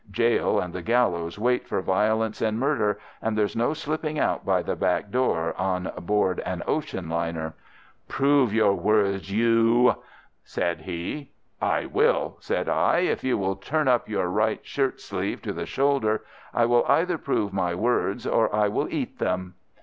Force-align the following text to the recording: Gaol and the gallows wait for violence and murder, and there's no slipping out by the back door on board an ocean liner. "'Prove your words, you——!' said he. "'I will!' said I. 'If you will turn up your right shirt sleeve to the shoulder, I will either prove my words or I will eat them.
Gaol 0.11 0.59
and 0.59 0.73
the 0.73 0.81
gallows 0.81 1.37
wait 1.37 1.67
for 1.67 1.79
violence 1.79 2.41
and 2.41 2.59
murder, 2.59 2.97
and 3.21 3.37
there's 3.37 3.55
no 3.55 3.75
slipping 3.75 4.17
out 4.17 4.43
by 4.43 4.63
the 4.63 4.75
back 4.75 5.11
door 5.11 5.53
on 5.59 5.91
board 5.99 6.39
an 6.39 6.63
ocean 6.65 7.07
liner. 7.07 7.53
"'Prove 8.07 8.51
your 8.51 8.73
words, 8.73 9.31
you——!' 9.31 9.93
said 10.43 10.81
he. 10.81 11.29
"'I 11.61 11.85
will!' 11.85 12.37
said 12.39 12.67
I. 12.67 13.01
'If 13.01 13.23
you 13.23 13.37
will 13.37 13.57
turn 13.57 13.87
up 13.87 14.09
your 14.09 14.27
right 14.27 14.65
shirt 14.65 14.99
sleeve 14.99 15.39
to 15.43 15.53
the 15.53 15.67
shoulder, 15.67 16.23
I 16.51 16.65
will 16.65 16.83
either 16.87 17.19
prove 17.19 17.53
my 17.53 17.75
words 17.75 18.25
or 18.25 18.51
I 18.55 18.69
will 18.69 18.87
eat 18.91 19.19
them. 19.19 19.53